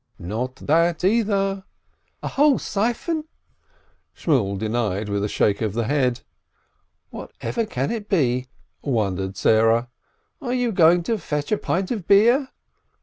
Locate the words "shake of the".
5.29-5.83